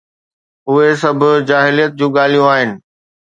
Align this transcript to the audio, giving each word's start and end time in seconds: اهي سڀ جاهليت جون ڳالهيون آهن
اهي 0.69 0.89
سڀ 1.01 1.21
جاهليت 1.49 1.91
جون 1.99 2.11
ڳالهيون 2.17 2.47
آهن 2.53 2.69